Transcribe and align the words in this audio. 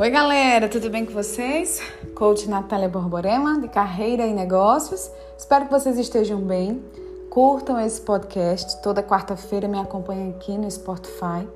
Oi, 0.00 0.08
galera, 0.08 0.66
tudo 0.66 0.88
bem 0.88 1.04
com 1.04 1.12
vocês? 1.12 1.78
Coach 2.14 2.48
Natália 2.48 2.88
Borborema, 2.88 3.60
de 3.60 3.68
Carreira 3.68 4.26
e 4.26 4.32
Negócios. 4.32 5.10
Espero 5.36 5.66
que 5.66 5.70
vocês 5.70 5.98
estejam 5.98 6.40
bem. 6.40 6.82
Curtam 7.28 7.78
esse 7.78 8.00
podcast. 8.00 8.80
Toda 8.80 9.02
quarta-feira 9.02 9.68
me 9.68 9.78
acompanhem 9.78 10.30
aqui 10.30 10.56
no 10.56 10.70
Spotify 10.70 11.46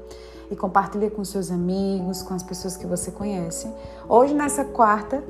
e 0.50 0.57
compartilhe 0.57 1.09
com 1.09 1.25
seus 1.25 1.50
amigos, 1.50 2.22
com 2.22 2.34
as 2.34 2.43
pessoas 2.43 2.77
que 2.77 2.86
você 2.86 3.11
conhece. 3.11 3.66
Hoje, 4.07 4.34
nessa 4.34 4.62
quarta, 4.62 5.24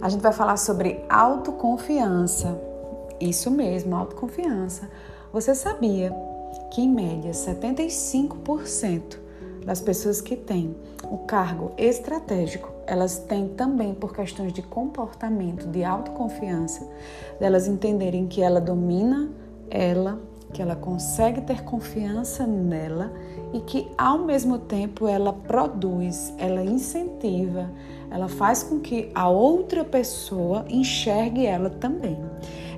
a 0.00 0.08
gente 0.08 0.20
vai 0.20 0.32
falar 0.32 0.56
sobre 0.56 1.00
autoconfiança. 1.08 2.56
Isso 3.20 3.50
mesmo, 3.50 3.96
autoconfiança. 3.96 4.88
Você 5.32 5.56
sabia 5.56 6.14
que, 6.70 6.82
em 6.82 6.88
média, 6.88 7.32
75% 7.32 9.29
das 9.64 9.80
pessoas 9.80 10.20
que 10.20 10.36
têm 10.36 10.74
o 11.10 11.18
cargo 11.18 11.72
estratégico, 11.76 12.70
elas 12.86 13.18
têm 13.18 13.48
também 13.48 13.94
por 13.94 14.14
questões 14.14 14.52
de 14.52 14.62
comportamento, 14.62 15.66
de 15.66 15.84
autoconfiança, 15.84 16.86
delas 17.38 17.66
entenderem 17.66 18.26
que 18.26 18.42
ela 18.42 18.60
domina 18.60 19.30
ela, 19.70 20.20
que 20.52 20.60
ela 20.60 20.74
consegue 20.74 21.40
ter 21.42 21.62
confiança 21.62 22.44
nela 22.46 23.12
e 23.52 23.60
que 23.60 23.88
ao 23.96 24.18
mesmo 24.18 24.58
tempo 24.58 25.06
ela 25.06 25.32
produz, 25.32 26.34
ela 26.38 26.64
incentiva, 26.64 27.70
ela 28.10 28.28
faz 28.28 28.64
com 28.64 28.80
que 28.80 29.10
a 29.14 29.28
outra 29.28 29.84
pessoa 29.84 30.64
enxergue 30.68 31.46
ela 31.46 31.70
também. 31.70 32.18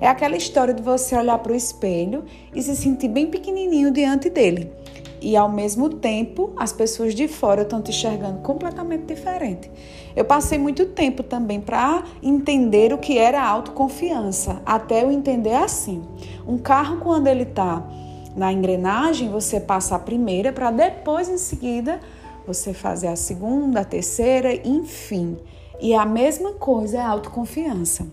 É 0.00 0.08
aquela 0.08 0.36
história 0.36 0.74
de 0.74 0.82
você 0.82 1.16
olhar 1.16 1.38
para 1.38 1.52
o 1.52 1.56
espelho 1.56 2.24
e 2.54 2.62
se 2.62 2.76
sentir 2.76 3.08
bem 3.08 3.30
pequenininho 3.30 3.90
diante 3.90 4.28
dele 4.28 4.81
e 5.22 5.36
ao 5.36 5.48
mesmo 5.48 5.88
tempo 5.88 6.52
as 6.56 6.72
pessoas 6.72 7.14
de 7.14 7.28
fora 7.28 7.62
estão 7.62 7.80
te 7.80 7.90
enxergando 7.90 8.40
completamente 8.40 9.04
diferente. 9.04 9.70
Eu 10.14 10.24
passei 10.24 10.58
muito 10.58 10.86
tempo 10.86 11.22
também 11.22 11.60
para 11.60 12.02
entender 12.22 12.92
o 12.92 12.98
que 12.98 13.16
era 13.16 13.42
autoconfiança, 13.42 14.60
até 14.66 15.02
eu 15.02 15.10
entender 15.10 15.54
assim. 15.54 16.02
Um 16.46 16.58
carro 16.58 16.98
quando 16.98 17.28
ele 17.28 17.44
está 17.44 17.86
na 18.36 18.52
engrenagem, 18.52 19.30
você 19.30 19.60
passa 19.60 19.96
a 19.96 19.98
primeira 19.98 20.52
para 20.52 20.70
depois 20.70 21.28
em 21.28 21.38
seguida 21.38 22.00
você 22.46 22.74
fazer 22.74 23.08
a 23.08 23.16
segunda, 23.16 23.80
a 23.80 23.84
terceira, 23.84 24.54
enfim. 24.66 25.38
E 25.80 25.94
a 25.94 26.04
mesma 26.04 26.52
coisa 26.52 26.98
é 26.98 27.02
autoconfiança. 27.02 28.06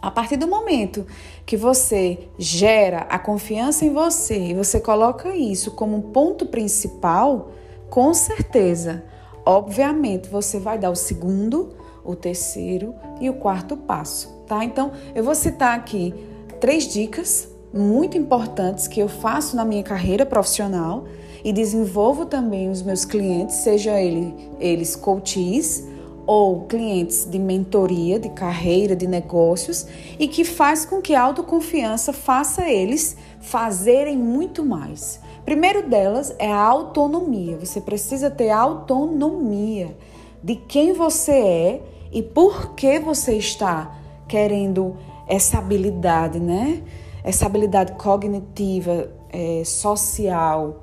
A 0.00 0.10
partir 0.10 0.36
do 0.36 0.46
momento 0.46 1.06
que 1.44 1.56
você 1.56 2.28
gera 2.38 3.00
a 3.08 3.18
confiança 3.18 3.84
em 3.84 3.92
você 3.92 4.38
e 4.38 4.54
você 4.54 4.80
coloca 4.80 5.34
isso 5.34 5.72
como 5.72 5.96
um 5.96 6.00
ponto 6.00 6.46
principal, 6.46 7.50
com 7.90 8.14
certeza, 8.14 9.04
obviamente, 9.44 10.28
você 10.28 10.60
vai 10.60 10.78
dar 10.78 10.90
o 10.90 10.96
segundo, 10.96 11.74
o 12.04 12.14
terceiro 12.14 12.94
e 13.20 13.28
o 13.28 13.34
quarto 13.34 13.76
passo, 13.76 14.42
tá? 14.46 14.64
Então, 14.64 14.92
eu 15.14 15.24
vou 15.24 15.34
citar 15.34 15.76
aqui 15.76 16.14
três 16.60 16.86
dicas 16.86 17.48
muito 17.72 18.16
importantes 18.16 18.86
que 18.86 19.00
eu 19.00 19.08
faço 19.08 19.56
na 19.56 19.64
minha 19.64 19.82
carreira 19.82 20.24
profissional 20.24 21.04
e 21.44 21.52
desenvolvo 21.52 22.24
também 22.24 22.70
os 22.70 22.82
meus 22.82 23.04
clientes, 23.04 23.56
seja 23.56 24.00
ele, 24.00 24.34
eles 24.58 24.96
coaches 24.96 25.86
ou 26.28 26.66
clientes 26.66 27.24
de 27.24 27.38
mentoria, 27.38 28.20
de 28.20 28.28
carreira, 28.28 28.94
de 28.94 29.06
negócios 29.06 29.86
e 30.18 30.28
que 30.28 30.44
faz 30.44 30.84
com 30.84 31.00
que 31.00 31.14
a 31.14 31.22
autoconfiança 31.22 32.12
faça 32.12 32.68
eles 32.68 33.16
fazerem 33.40 34.14
muito 34.14 34.62
mais. 34.62 35.18
Primeiro 35.42 35.88
delas 35.88 36.34
é 36.38 36.52
a 36.52 36.62
autonomia. 36.62 37.56
Você 37.56 37.80
precisa 37.80 38.30
ter 38.30 38.50
autonomia 38.50 39.96
de 40.44 40.54
quem 40.54 40.92
você 40.92 41.32
é 41.32 41.82
e 42.12 42.22
por 42.22 42.74
que 42.74 42.98
você 42.98 43.38
está 43.38 43.98
querendo 44.28 44.98
essa 45.26 45.56
habilidade, 45.56 46.38
né? 46.38 46.82
Essa 47.24 47.46
habilidade 47.46 47.92
cognitiva, 47.92 49.10
é, 49.32 49.62
social, 49.64 50.82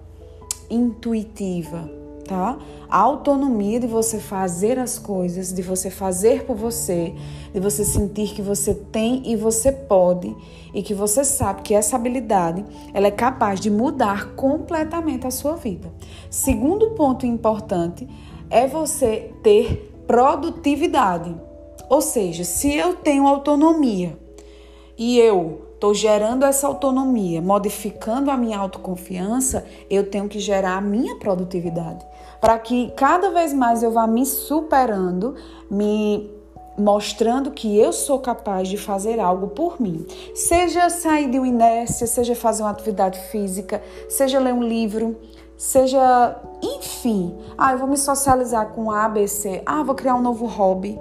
intuitiva 0.72 2.05
tá? 2.28 2.58
A 2.90 3.00
autonomia 3.00 3.80
de 3.80 3.88
você 3.88 4.20
fazer 4.20 4.78
as 4.78 4.98
coisas, 5.00 5.54
de 5.54 5.62
você 5.62 5.90
fazer 5.90 6.44
por 6.46 6.56
você, 6.56 7.14
de 7.54 7.60
você 7.60 7.86
sentir 7.86 8.34
que 8.34 8.42
você 8.42 8.74
tem 8.74 9.22
e 9.26 9.36
você 9.36 9.72
pode 9.72 10.36
e 10.74 10.84
que 10.84 10.94
você 10.94 11.24
sabe 11.24 11.62
que 11.62 11.74
essa 11.74 11.96
habilidade 11.96 12.66
ela 12.94 13.08
é 13.08 13.12
capaz 13.12 13.60
de 13.60 13.70
mudar 13.70 14.36
completamente 14.36 15.26
a 15.26 15.32
sua 15.32 15.56
vida. 15.56 15.92
Segundo 16.30 16.92
ponto 16.92 17.26
importante 17.26 18.08
é 18.50 18.68
você 18.68 19.32
ter 19.42 19.92
produtividade. 20.06 21.36
Ou 21.90 22.02
seja, 22.02 22.44
se 22.44 22.74
eu 22.74 22.96
tenho 22.96 23.28
autonomia 23.28 24.18
e 24.98 25.20
eu 25.20 25.65
estou 25.76 25.94
gerando 25.94 26.44
essa 26.44 26.66
autonomia, 26.66 27.42
modificando 27.42 28.32
a 28.32 28.38
minha 28.38 28.58
autoconfiança, 28.58 29.66
eu 29.90 30.10
tenho 30.10 30.28
que 30.28 30.40
gerar 30.40 30.78
a 30.78 30.82
minha 30.82 31.18
produtividade. 31.18 32.06
Para 32.42 32.58
que 32.58 32.92
cada 32.96 33.30
vez 33.30 33.54
mais 33.54 33.84
eu 33.84 33.92
vá 33.92 34.08
me 34.08 34.26
superando, 34.26 35.36
me 35.70 36.32
mostrando 36.78 37.52
que 37.52 37.78
eu 37.78 37.94
sou 37.94 38.20
capaz 38.20 38.68
de 38.68 38.78
fazer 38.78 39.20
algo 39.20 39.48
por 39.48 39.80
mim. 39.80 40.06
Seja 40.34 40.90
sair 40.90 41.30
de 41.30 41.38
uma 41.38 41.48
inércia, 41.48 42.08
seja 42.08 42.36
fazer 42.36 42.64
uma 42.64 42.72
atividade 42.72 43.20
física, 43.32 43.82
seja 44.10 44.40
ler 44.40 44.54
um 44.54 44.64
livro, 44.64 45.16
seja, 45.58 46.40
enfim, 46.62 47.36
ah, 47.58 47.72
eu 47.72 47.78
vou 47.78 47.88
me 47.88 47.98
socializar 47.98 48.70
com 48.70 48.92
A, 48.92 49.08
B, 49.08 49.28
C, 49.28 49.62
ah, 49.66 49.84
vou 49.84 49.96
criar 49.96 50.16
um 50.16 50.22
novo 50.22 50.46
hobby. 50.46 51.00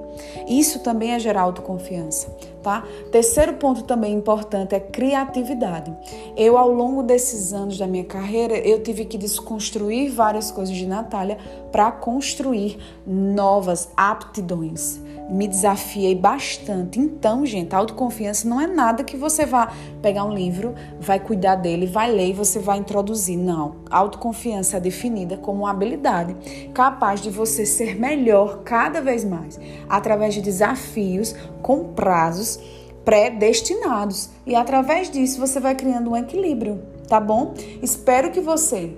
Isso 0.48 0.81
também 0.81 1.12
é 1.12 1.19
gerar 1.19 1.42
autoconfiança, 1.42 2.28
tá? 2.62 2.84
Terceiro 3.10 3.54
ponto 3.54 3.84
também 3.84 4.14
importante 4.14 4.75
é 4.75 4.81
criatividade. 4.81 5.94
Eu, 6.37 6.56
ao 6.56 6.70
longo 6.70 7.03
desses 7.03 7.53
anos 7.53 7.78
da 7.78 7.87
minha 7.87 8.04
carreira, 8.04 8.56
eu 8.59 8.82
tive 8.82 9.04
que 9.04 9.19
desconstruir 9.19 10.12
várias 10.12 10.50
coisas 10.50 10.75
de 10.75 10.87
Natália 10.87 11.38
para 11.72 11.91
construir 11.91 12.78
novas 13.06 13.91
aptidões 13.97 15.00
me 15.29 15.49
desafiei 15.49 16.15
bastante. 16.15 17.01
Então, 17.01 17.45
gente, 17.47 17.75
a 17.75 17.79
autoconfiança 17.79 18.49
não 18.49 18.61
é 18.61 18.67
nada 18.67 19.05
que 19.05 19.17
você 19.17 19.47
vá 19.47 19.73
pegar 20.03 20.25
um 20.25 20.33
livro, 20.33 20.75
vai 21.01 21.19
cuidar 21.19 21.57
dele, 21.57 21.87
vai 21.87 22.11
ler 22.11 22.29
e 22.29 22.33
você 22.33 22.59
vai 22.59 22.79
introduzir. 22.79 23.39
Não. 23.39 23.77
A 23.91 23.99
autoconfiança 23.99 24.77
é 24.77 24.81
definida 24.81 25.37
como 25.37 25.61
uma 25.61 25.71
habilidade 25.71 26.37
capaz 26.73 27.21
de 27.21 27.31
você 27.31 27.65
ser 27.65 27.99
melhor 27.99 28.62
cada 28.65 29.01
vez 29.01 29.25
mais, 29.25 29.59
através 29.89 30.35
de 30.35 30.41
desafios 30.41 31.35
com 31.62 31.93
prazos 31.95 32.59
predestinados. 33.05 34.31
E 34.47 34.55
através 34.55 35.11
disso 35.11 35.41
você 35.41 35.61
vai 35.61 35.75
criando 35.75 36.11
um 36.11 36.17
equilíbrio, 36.17 36.83
tá 37.09 37.21
bom? 37.21 37.55
Espero 37.83 38.31
que 38.31 38.41
você 38.41 38.97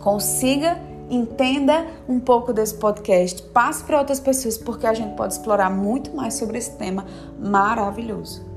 consiga 0.00 0.89
entenda 1.10 1.86
um 2.08 2.20
pouco 2.20 2.52
desse 2.52 2.74
podcast, 2.74 3.42
passe 3.42 3.84
para 3.84 3.98
outras 3.98 4.20
pessoas, 4.20 4.56
porque 4.56 4.86
a 4.86 4.94
gente 4.94 5.16
pode 5.16 5.34
explorar 5.34 5.70
muito 5.70 6.14
mais 6.14 6.34
sobre 6.34 6.58
esse 6.58 6.76
tema 6.76 7.04
maravilhoso. 7.38 8.48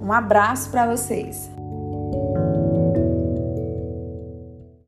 Um 0.00 0.12
abraço 0.12 0.70
para 0.70 0.86
vocês. 0.86 1.55